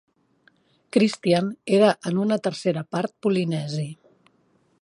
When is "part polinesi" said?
2.97-3.89